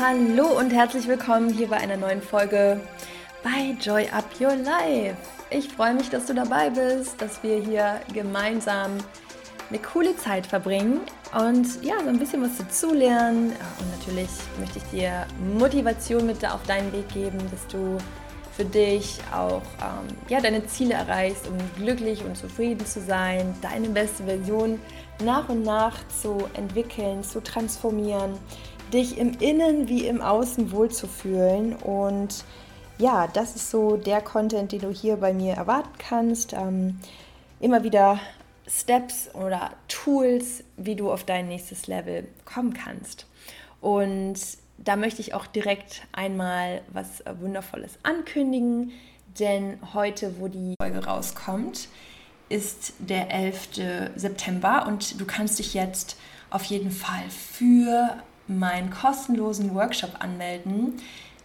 [0.00, 2.80] Hallo und herzlich willkommen hier bei einer neuen Folge
[3.42, 5.16] bei Joy Up Your Life.
[5.50, 8.92] Ich freue mich, dass du dabei bist, dass wir hier gemeinsam
[9.68, 11.00] eine coole Zeit verbringen
[11.34, 13.46] und ja, so ein bisschen was dazulernen.
[13.80, 14.30] Und natürlich
[14.60, 15.26] möchte ich dir
[15.58, 17.98] Motivation mit auf deinen Weg geben, dass du
[18.56, 23.88] für dich auch ähm, ja, deine Ziele erreichst, um glücklich und zufrieden zu sein, deine
[23.88, 24.80] beste Version
[25.24, 28.38] nach und nach zu entwickeln, zu transformieren,
[28.92, 31.74] dich im Innen wie im Außen wohlzufühlen.
[31.76, 32.44] Und
[32.98, 36.52] ja, das ist so der Content, den du hier bei mir erwarten kannst.
[36.52, 36.98] Ähm,
[37.60, 38.20] immer wieder
[38.68, 43.26] Steps oder Tools, wie du auf dein nächstes Level kommen kannst.
[43.80, 44.38] Und
[44.78, 48.92] da möchte ich auch direkt einmal was Wundervolles ankündigen,
[49.38, 51.88] denn heute, wo die Folge rauskommt,
[52.48, 53.68] ist der 11.
[54.16, 56.16] September und du kannst dich jetzt
[56.50, 58.16] auf jeden Fall für
[58.48, 60.94] meinen kostenlosen Workshop anmelden.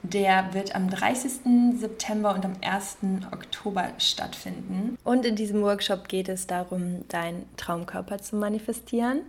[0.02, 1.80] Der wird am 30.
[1.80, 2.97] September und am 1.
[3.31, 4.97] Oktober stattfinden.
[5.03, 9.22] Und in diesem Workshop geht es darum, deinen Traumkörper zu manifestieren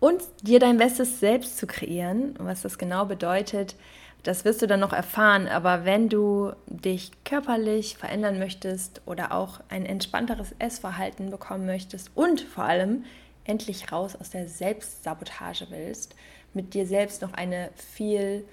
[0.00, 2.34] und dir dein bestes Selbst zu kreieren.
[2.38, 3.74] Was das genau bedeutet,
[4.22, 5.46] das wirst du dann noch erfahren.
[5.46, 12.40] Aber wenn du dich körperlich verändern möchtest oder auch ein entspannteres Essverhalten bekommen möchtest und
[12.40, 13.04] vor allem
[13.44, 16.14] endlich raus aus der Selbstsabotage willst,
[16.54, 18.44] mit dir selbst noch eine viel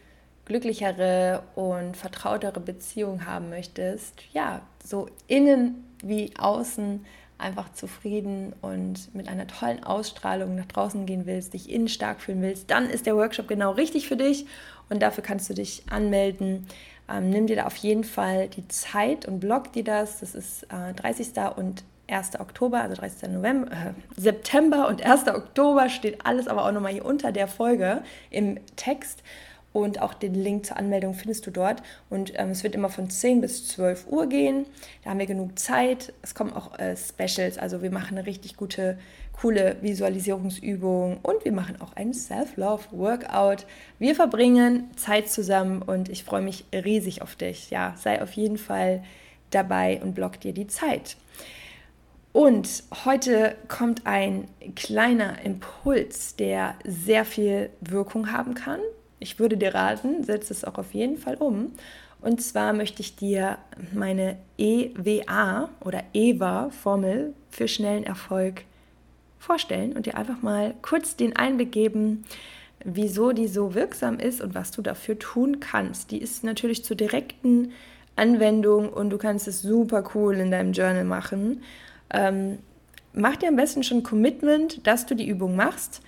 [0.46, 7.06] glücklichere und vertrautere Beziehung haben möchtest, ja, so innen wie außen
[7.38, 12.42] einfach zufrieden und mit einer tollen Ausstrahlung nach draußen gehen willst, dich innen stark fühlen
[12.42, 14.46] willst, dann ist der Workshop genau richtig für dich
[14.90, 16.68] und dafür kannst du dich anmelden.
[17.10, 20.20] Ähm, nimm dir da auf jeden Fall die Zeit und block dir das.
[20.20, 21.30] Das ist äh, 30.
[21.56, 22.40] und 1.
[22.40, 23.30] Oktober, also 30.
[23.30, 25.28] November, äh, September und 1.
[25.28, 29.24] Oktober steht alles aber auch nochmal hier unter der Folge im Text
[29.74, 31.82] und auch den Link zur Anmeldung findest du dort.
[32.10, 34.66] Und ähm, es wird immer von 10 bis 12 Uhr gehen.
[35.04, 36.14] Da haben wir genug Zeit.
[36.22, 38.98] Es kommen auch äh, Specials, also wir machen eine richtig gute,
[39.40, 43.66] coole Visualisierungsübung und wir machen auch ein Self-Love-Workout.
[43.98, 47.70] Wir verbringen Zeit zusammen und ich freue mich riesig auf dich.
[47.70, 49.04] Ja, sei auf jeden Fall
[49.52, 51.16] dabei und block dir die Zeit.
[52.34, 58.80] Und heute kommt ein kleiner Impuls, der sehr viel Wirkung haben kann
[59.22, 61.72] ich würde dir raten, setz es auch auf jeden Fall um.
[62.22, 63.58] Und zwar möchte ich dir
[63.94, 68.64] meine EWA oder EWA-Formel für schnellen Erfolg
[69.40, 72.26] vorstellen und dir einfach mal kurz den Einblick geben,
[72.84, 76.12] wieso die so wirksam ist und was du dafür tun kannst.
[76.12, 77.72] Die ist natürlich zur direkten
[78.16, 81.62] Anwendung und du kannst es super cool in deinem Journal machen.
[82.14, 82.60] Ähm,
[83.14, 86.02] mach dir am besten schon Commitment, dass du die Übung machst.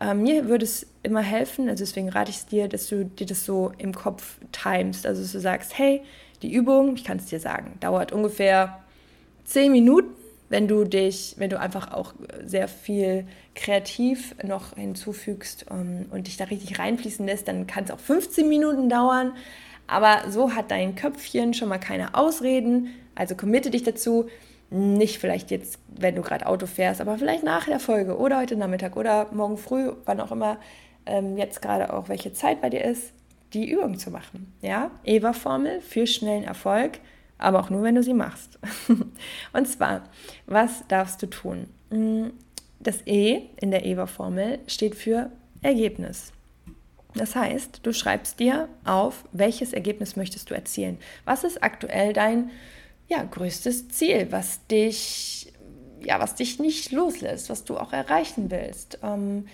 [0.00, 3.26] Äh, mir würde es immer helfen, also deswegen rate ich es dir, dass du dir
[3.26, 5.06] das so im Kopf timest.
[5.06, 6.02] Also dass du sagst, hey,
[6.42, 8.80] die Übung, ich kann es dir sagen, dauert ungefähr
[9.44, 10.10] zehn Minuten,
[10.48, 16.26] wenn du dich, wenn du einfach auch sehr viel kreativ noch hinzufügst um, ähm, und
[16.26, 19.32] dich da richtig reinfließen lässt, dann kann es auch 15 Minuten dauern.
[19.88, 22.88] Aber so hat dein Köpfchen schon mal keine Ausreden.
[23.14, 24.28] Also committe dich dazu,
[24.70, 28.56] nicht vielleicht jetzt, wenn du gerade Auto fährst, aber vielleicht nach der Folge oder heute
[28.56, 30.58] Nachmittag oder morgen früh, wann auch immer
[31.06, 33.12] ähm, jetzt gerade auch welche Zeit bei dir ist,
[33.52, 34.52] die Übung zu machen.
[34.60, 36.98] Ja, Eva-Formel für schnellen Erfolg,
[37.38, 38.58] aber auch nur, wenn du sie machst.
[39.52, 40.02] Und zwar,
[40.46, 41.68] was darfst du tun?
[41.90, 42.28] Mm,
[42.80, 45.30] das E in der Eva-Formel steht für
[45.62, 46.32] Ergebnis.
[47.14, 50.98] Das heißt, du schreibst dir auf, welches Ergebnis möchtest du erzielen.
[51.24, 52.50] Was ist aktuell dein
[53.08, 55.52] ja, größtes Ziel, was dich,
[56.02, 58.98] ja, was dich nicht loslässt, was du auch erreichen willst.
[59.02, 59.46] Ähm,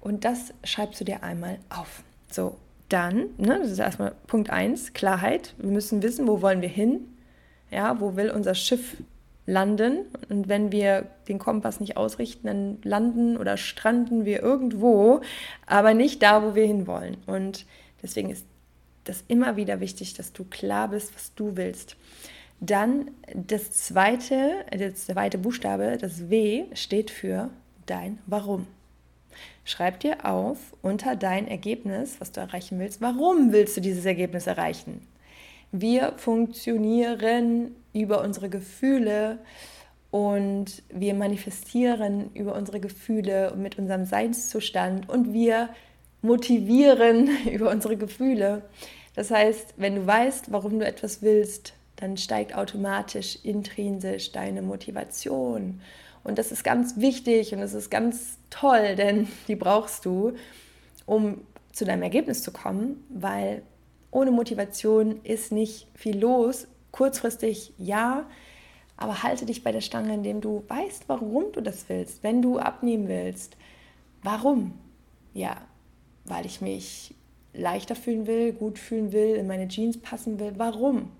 [0.00, 2.02] und das schreibst du dir einmal auf.
[2.30, 2.56] So,
[2.88, 5.54] dann, ne, das ist erstmal Punkt 1, Klarheit.
[5.58, 7.08] Wir müssen wissen, wo wollen wir hin?
[7.70, 8.96] Ja, wo will unser Schiff
[9.46, 10.06] landen?
[10.28, 15.20] Und wenn wir den Kompass nicht ausrichten, dann landen oder stranden wir irgendwo,
[15.66, 17.16] aber nicht da, wo wir hinwollen.
[17.26, 17.66] Und
[18.02, 18.44] deswegen ist
[19.04, 21.96] das immer wieder wichtig, dass du klar bist, was du willst.
[22.60, 27.50] Dann das zweite, der zweite Buchstabe, das W, steht für
[27.86, 28.66] dein Warum.
[29.64, 33.00] Schreib dir auf unter dein Ergebnis, was du erreichen willst.
[33.00, 35.06] Warum willst du dieses Ergebnis erreichen?
[35.72, 39.38] Wir funktionieren über unsere Gefühle
[40.10, 45.70] und wir manifestieren über unsere Gefühle mit unserem Seinszustand und wir
[46.20, 48.62] motivieren über unsere Gefühle.
[49.14, 55.80] Das heißt, wenn du weißt, warum du etwas willst, dann steigt automatisch intrinsisch deine Motivation.
[56.24, 60.32] Und das ist ganz wichtig und das ist ganz toll, denn die brauchst du,
[61.06, 61.42] um
[61.72, 63.62] zu deinem Ergebnis zu kommen, weil
[64.10, 66.66] ohne Motivation ist nicht viel los.
[66.90, 68.26] Kurzfristig ja,
[68.96, 72.22] aber halte dich bei der Stange, indem du weißt, warum du das willst.
[72.22, 73.56] Wenn du abnehmen willst,
[74.22, 74.72] warum?
[75.32, 75.56] Ja,
[76.24, 77.14] weil ich mich
[77.52, 80.54] leichter fühlen will, gut fühlen will, in meine Jeans passen will.
[80.56, 81.10] Warum?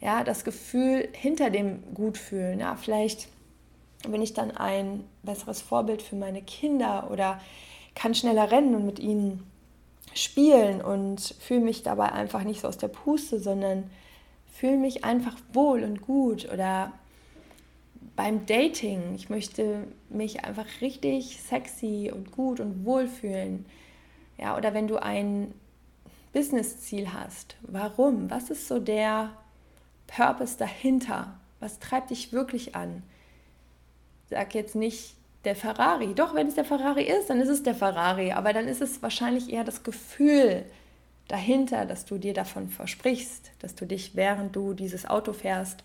[0.00, 2.60] Ja, das Gefühl hinter dem Gutfühlen.
[2.60, 3.28] Ja, vielleicht
[4.08, 7.40] bin ich dann ein besseres Vorbild für meine Kinder oder
[7.94, 9.42] kann schneller rennen und mit ihnen
[10.14, 13.90] spielen und fühle mich dabei einfach nicht so aus der Puste, sondern
[14.52, 16.92] fühle mich einfach wohl und gut oder
[18.16, 23.66] beim Dating, ich möchte mich einfach richtig sexy und gut und wohl fühlen.
[24.38, 25.52] Ja, oder wenn du ein
[26.32, 28.30] Business-Ziel hast, warum?
[28.30, 29.30] Was ist so der
[30.06, 31.38] Purpose dahinter?
[31.60, 33.02] Was treibt dich wirklich an?
[34.30, 35.14] Sag jetzt nicht
[35.44, 36.14] der Ferrari.
[36.14, 38.32] Doch, wenn es der Ferrari ist, dann ist es der Ferrari.
[38.32, 40.64] Aber dann ist es wahrscheinlich eher das Gefühl
[41.28, 45.84] dahinter, dass du dir davon versprichst, dass du dich, während du dieses Auto fährst,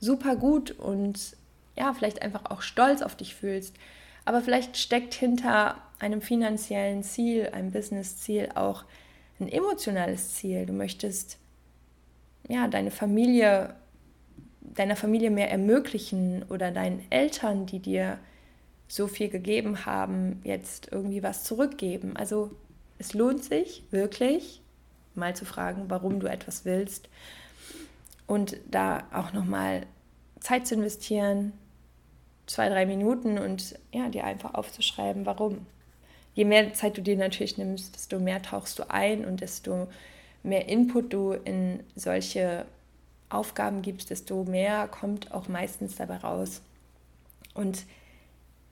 [0.00, 1.36] super gut und
[1.76, 3.74] ja, vielleicht einfach auch stolz auf dich fühlst.
[4.24, 8.84] Aber vielleicht steckt hinter einem finanziellen Ziel, einem Business-Ziel auch
[9.40, 10.66] ein emotionales Ziel.
[10.66, 11.38] Du möchtest
[12.48, 13.74] ja deine Familie,
[14.60, 18.18] deiner Familie mehr ermöglichen oder deinen Eltern, die dir
[18.88, 22.16] so viel gegeben haben, jetzt irgendwie was zurückgeben.
[22.16, 22.50] Also
[22.98, 24.62] es lohnt sich wirklich,
[25.14, 27.08] mal zu fragen, warum du etwas willst
[28.26, 29.86] und da auch nochmal
[30.40, 31.52] Zeit zu investieren,
[32.46, 35.66] zwei, drei Minuten und ja, dir einfach aufzuschreiben, warum.
[36.34, 39.88] Je mehr Zeit du dir natürlich nimmst, desto mehr tauchst du ein und desto
[40.48, 42.64] mehr Input du in solche
[43.30, 46.62] Aufgaben gibst, desto mehr kommt auch meistens dabei raus.
[47.54, 47.84] Und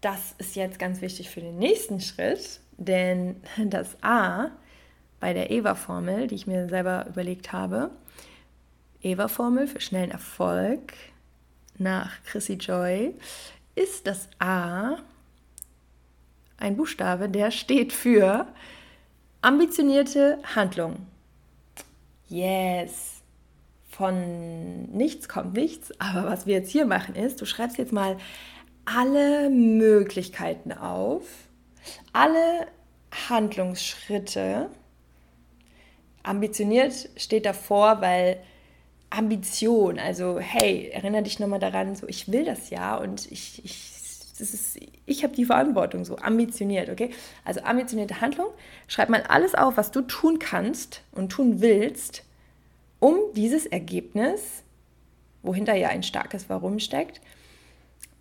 [0.01, 3.37] das ist jetzt ganz wichtig für den nächsten Schritt, denn
[3.67, 4.51] das A
[5.21, 7.91] bei der EVA-Formel, die ich mir selber überlegt habe,
[9.03, 10.93] EVA-Formel für schnellen Erfolg
[11.79, 13.15] nach Chrissy Joy,
[13.75, 14.97] ist das A
[16.59, 18.47] ein Buchstabe, der steht für
[19.43, 21.07] ambitionierte Handlung.
[22.29, 23.23] Yes.
[23.89, 28.19] Von nichts kommt nichts, aber was wir jetzt hier machen ist, du schreibst jetzt mal
[28.85, 31.23] alle Möglichkeiten auf,
[32.13, 32.67] alle
[33.29, 34.69] Handlungsschritte.
[36.23, 38.39] Ambitioniert steht davor, weil
[39.11, 43.96] Ambition, also hey, erinnere dich nochmal daran, so ich will das ja und ich, ich,
[45.07, 47.11] ich habe die Verantwortung, so ambitioniert, okay?
[47.45, 48.49] Also ambitionierte Handlung,
[48.87, 52.25] schreib mal alles auf, was du tun kannst und tun willst,
[52.99, 54.63] um dieses Ergebnis,
[55.43, 57.21] wohinter ja ein starkes Warum steckt,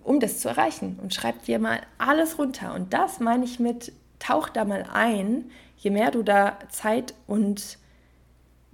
[0.03, 1.00] um das zu erreichen.
[1.01, 2.73] Und schreib dir mal alles runter.
[2.73, 5.45] Und das meine ich mit, tauch da mal ein,
[5.77, 7.77] je mehr du da Zeit und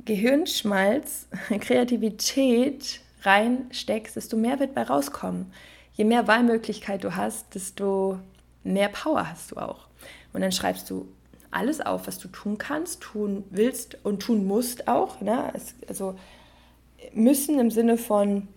[0.06, 1.28] Gehirnschmalz,
[1.60, 5.54] Kreativität reinsteckst, desto mehr wird bei rauskommen.
[5.94, 8.20] Je mehr Wahlmöglichkeit du hast, desto
[8.64, 9.88] mehr Power hast du auch.
[10.34, 11.08] Und dann schreibst du
[11.52, 15.20] alles auf, was du tun kannst, tun willst und tun musst auch.
[15.22, 15.52] Ne?
[15.88, 16.16] Also
[17.14, 18.48] müssen im Sinne von,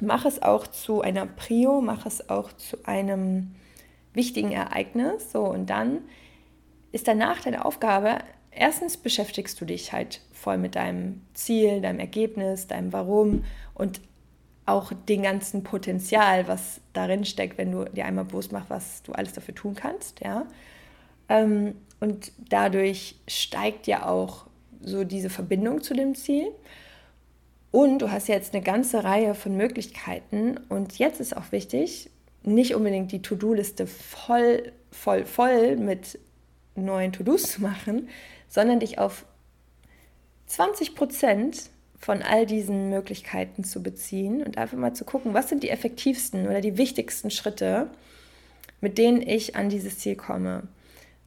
[0.00, 3.54] mach es auch zu einer Prio, mach es auch zu einem
[4.14, 5.30] wichtigen Ereignis.
[5.32, 5.98] So, und dann
[6.92, 8.18] ist danach deine Aufgabe,
[8.50, 14.00] erstens beschäftigst du dich halt voll mit deinem Ziel, deinem Ergebnis, deinem Warum und
[14.70, 19.12] auch dem ganzen Potenzial, was darin steckt, wenn du dir einmal bewusst machst, was du
[19.12, 20.46] alles dafür tun kannst, ja.
[21.28, 24.46] Ähm, und dadurch steigt ja auch
[24.82, 26.50] so diese Verbindung zu dem Ziel.
[27.70, 30.58] Und du hast jetzt eine ganze Reihe von Möglichkeiten.
[30.68, 32.10] Und jetzt ist auch wichtig,
[32.42, 36.18] nicht unbedingt die To-Do-Liste voll, voll, voll mit
[36.74, 38.08] neuen To-Dos zu machen,
[38.48, 39.24] sondern dich auf
[40.46, 45.62] 20 Prozent von all diesen Möglichkeiten zu beziehen und einfach mal zu gucken, was sind
[45.62, 47.88] die effektivsten oder die wichtigsten Schritte,
[48.80, 50.62] mit denen ich an dieses Ziel komme.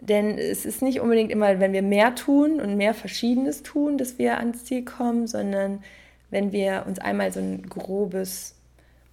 [0.02, 4.18] Denn es ist nicht unbedingt immer, wenn wir mehr tun und mehr Verschiedenes tun, dass
[4.18, 5.84] wir ans Ziel kommen, sondern
[6.32, 8.56] wenn wir uns einmal so ein grobes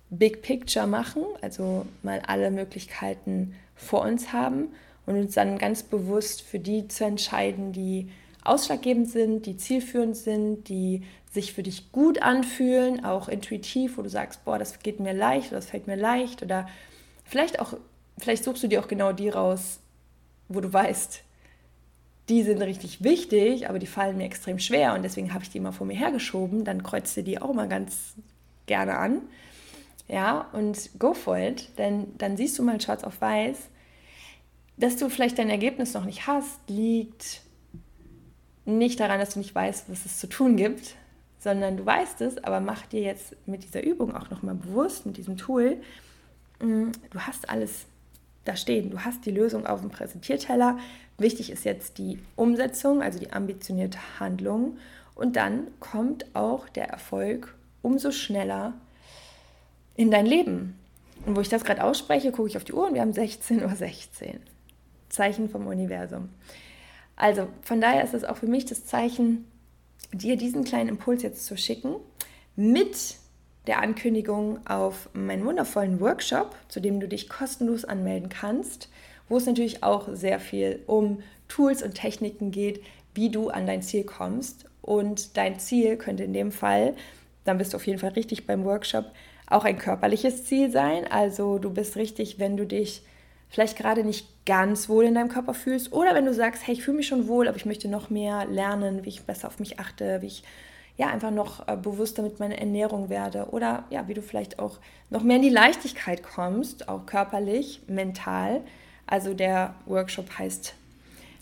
[0.09, 4.69] Big Picture machen, also mal alle Möglichkeiten vor uns haben
[5.07, 8.09] und uns dann ganz bewusst für die zu entscheiden, die
[8.45, 14.09] ausschlaggebend sind, die zielführend sind, die sich für dich gut anfühlen, auch intuitiv, wo du
[14.09, 16.69] sagst, boah, das geht mir leicht oder das fällt mir leicht oder
[17.25, 17.75] vielleicht auch,
[18.19, 19.81] vielleicht suchst du dir auch genau die raus,
[20.49, 21.23] wo du weißt,
[22.29, 25.59] die sind richtig wichtig, aber die fallen mir extrem schwer und deswegen habe ich die
[25.59, 28.15] immer vor mir hergeschoben, dann kreuzt du die auch mal ganz
[28.67, 29.23] gerne an.
[30.09, 33.59] Ja, und go for it, denn dann siehst du mal schwarz auf weiß,
[34.77, 37.43] dass du vielleicht dein Ergebnis noch nicht hast, liegt
[38.65, 40.95] nicht daran, dass du nicht weißt, was es zu tun gibt,
[41.39, 45.17] sondern du weißt es, aber mach dir jetzt mit dieser Übung auch nochmal bewusst, mit
[45.17, 45.79] diesem Tool,
[46.61, 47.87] mm, du hast alles
[48.45, 50.79] da stehen, du hast die Lösung auf dem Präsentierteller.
[51.19, 54.79] Wichtig ist jetzt die Umsetzung, also die ambitionierte Handlung.
[55.15, 58.75] Und dann kommt auch der Erfolg umso schneller
[59.95, 60.79] in dein Leben.
[61.27, 63.63] Und wo ich das gerade ausspreche, gucke ich auf die Uhr und wir haben 16.16
[63.63, 63.77] Uhr.
[63.77, 64.41] 16.
[65.11, 66.31] Zeichen vom Universum.
[67.21, 69.45] Also von daher ist es auch für mich das Zeichen,
[70.11, 71.97] dir diesen kleinen Impuls jetzt zu schicken
[72.57, 73.17] mit
[73.67, 78.89] der Ankündigung auf meinen wundervollen Workshop, zu dem du dich kostenlos anmelden kannst,
[79.29, 82.83] wo es natürlich auch sehr viel um Tools und Techniken geht,
[83.15, 84.65] wie du an dein Ziel kommst.
[84.81, 86.95] Und dein Ziel könnte in dem Fall,
[87.45, 89.05] dann bist du auf jeden Fall richtig beim Workshop,
[89.47, 91.05] auch ein körperliches Ziel sein.
[91.07, 93.03] Also du bist richtig, wenn du dich
[93.51, 96.83] vielleicht gerade nicht ganz wohl in deinem Körper fühlst oder wenn du sagst, hey, ich
[96.83, 99.79] fühle mich schon wohl, aber ich möchte noch mehr lernen, wie ich besser auf mich
[99.79, 100.45] achte, wie ich
[100.97, 104.79] ja einfach noch äh, bewusster mit meiner Ernährung werde oder ja, wie du vielleicht auch
[105.09, 108.63] noch mehr in die Leichtigkeit kommst, auch körperlich, mental.
[109.07, 110.75] Also der Workshop heißt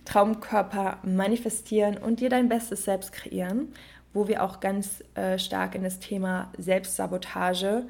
[0.05, 3.75] Traumkörper manifestieren und dir dein bestes Selbst kreieren,
[4.15, 7.83] wo wir auch ganz äh, stark in das Thema Selbstsabotage,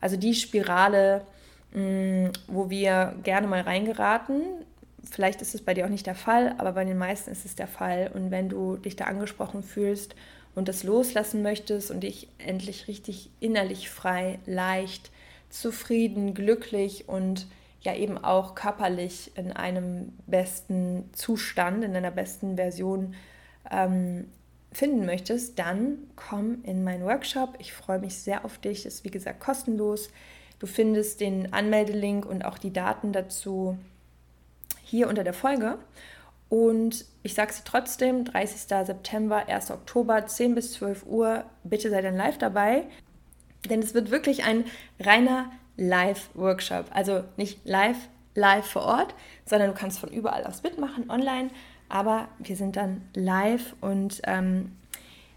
[0.00, 1.22] also die Spirale
[1.74, 4.42] Mm, wo wir gerne mal reingeraten.
[5.02, 7.56] Vielleicht ist es bei dir auch nicht der Fall, aber bei den meisten ist es
[7.56, 8.10] der Fall.
[8.14, 10.14] Und wenn du dich da angesprochen fühlst
[10.54, 15.10] und das loslassen möchtest und dich endlich richtig innerlich frei, leicht,
[15.50, 17.46] zufrieden, glücklich und
[17.80, 23.14] ja eben auch körperlich in einem besten Zustand, in einer besten Version
[23.70, 24.26] ähm,
[24.72, 27.56] finden möchtest, dann komm in meinen Workshop.
[27.58, 28.86] Ich freue mich sehr auf dich.
[28.86, 30.08] Ist wie gesagt kostenlos.
[30.58, 33.78] Du findest den Anmeldelink und auch die Daten dazu
[34.82, 35.78] hier unter der Folge.
[36.48, 38.60] Und ich sage es trotzdem, 30.
[38.86, 39.70] September, 1.
[39.70, 42.84] Oktober, 10 bis 12 Uhr, bitte sei dann live dabei,
[43.68, 44.64] denn es wird wirklich ein
[45.00, 46.86] reiner Live-Workshop.
[46.90, 47.96] Also nicht live,
[48.34, 49.14] live vor Ort,
[49.46, 51.50] sondern du kannst von überall aus mitmachen, online,
[51.88, 54.72] aber wir sind dann live und ähm,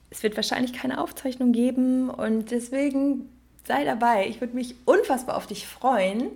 [0.09, 3.29] es wird wahrscheinlich keine Aufzeichnung geben und deswegen
[3.67, 4.27] sei dabei.
[4.27, 6.31] Ich würde mich unfassbar auf dich freuen.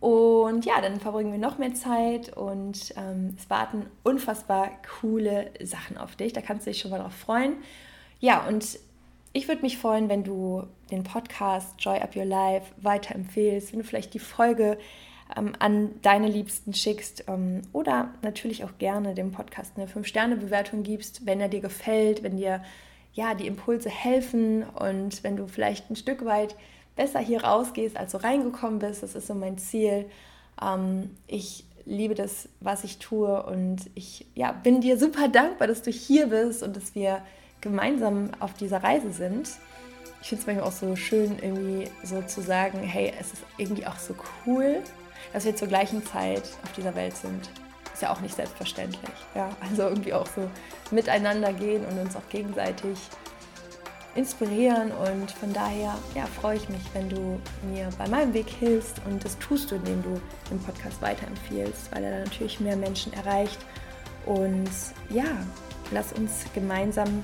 [0.00, 5.96] Und ja, dann verbringen wir noch mehr Zeit und ähm, es warten unfassbar coole Sachen
[5.96, 6.32] auf dich.
[6.32, 7.54] Da kannst du dich schon mal drauf freuen.
[8.18, 8.80] Ja, und
[9.32, 13.84] ich würde mich freuen, wenn du den Podcast Joy Up Your Life weiterempfehlst, wenn du
[13.84, 14.76] vielleicht die Folge
[15.36, 21.26] ähm, an deine Liebsten schickst ähm, oder natürlich auch gerne dem Podcast eine 5-Sterne-Bewertung gibst,
[21.26, 22.62] wenn er dir gefällt, wenn dir
[23.14, 26.56] ja, die Impulse helfen und wenn du vielleicht ein Stück weit
[26.96, 30.06] besser hier rausgehst, als du reingekommen bist, das ist so mein Ziel.
[30.60, 35.82] Ähm, ich liebe das, was ich tue und ich ja, bin dir super dankbar, dass
[35.82, 37.22] du hier bist und dass wir
[37.60, 39.48] gemeinsam auf dieser Reise sind.
[40.20, 43.86] Ich finde es manchmal auch so schön, irgendwie so zu sagen, hey, es ist irgendwie
[43.86, 44.14] auch so
[44.46, 44.78] cool,
[45.32, 47.50] dass wir zur gleichen Zeit auf dieser Welt sind
[47.92, 49.12] ist ja auch nicht selbstverständlich.
[49.34, 50.48] Ja, also irgendwie auch so
[50.90, 52.98] miteinander gehen und uns auch gegenseitig
[54.14, 54.92] inspirieren.
[54.92, 57.40] Und von daher ja, freue ich mich, wenn du
[57.72, 59.00] mir bei meinem Weg hilfst.
[59.06, 60.20] Und das tust du, indem du
[60.50, 63.58] den Podcast weiterempfiehlst, weil er natürlich mehr Menschen erreicht.
[64.26, 64.70] Und
[65.10, 65.24] ja,
[65.90, 67.22] lass uns gemeinsam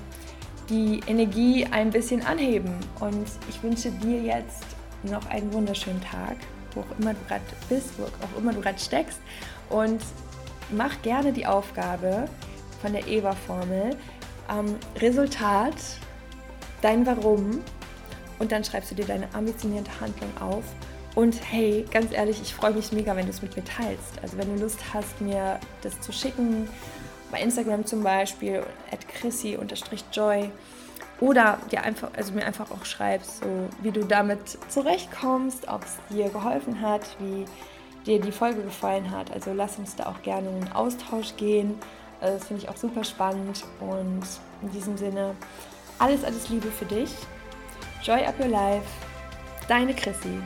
[0.69, 2.75] die Energie ein bisschen anheben.
[3.01, 4.65] Und ich wünsche dir jetzt
[5.03, 6.37] noch einen wunderschönen Tag,
[6.75, 9.21] wo auch immer du gerade bist, wo auch immer du gerade steckst.
[9.71, 10.01] Und
[10.71, 12.27] mach gerne die Aufgabe
[12.81, 13.97] von der EVA-Formel.
[14.51, 15.75] Ähm, Resultat,
[16.81, 17.61] dein Warum
[18.39, 20.65] und dann schreibst du dir deine ambitionierte Handlung auf.
[21.15, 24.23] Und hey, ganz ehrlich, ich freue mich mega, wenn du es mit mir teilst.
[24.23, 26.69] Also wenn du Lust hast, mir das zu schicken,
[27.31, 30.51] bei Instagram zum Beispiel, at chrissy-joy
[31.21, 35.97] oder dir einfach, also mir einfach auch schreibst, so wie du damit zurechtkommst, ob es
[36.11, 37.45] dir geholfen hat, wie
[38.07, 39.31] dir die Folge gefallen hat.
[39.33, 41.79] Also lass uns da auch gerne in den Austausch gehen.
[42.21, 43.65] Also das finde ich auch super spannend.
[43.81, 44.23] Und
[44.63, 45.35] in diesem Sinne,
[45.99, 47.11] alles, alles Liebe für dich.
[48.03, 48.87] Joy up your life.
[49.69, 50.41] Deine Chrissy.